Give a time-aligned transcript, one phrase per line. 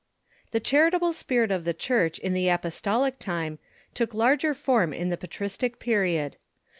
[0.51, 3.59] ]The charitable spirit of the Church in the apostolic time
[3.93, 6.37] took larger form in the patristic period.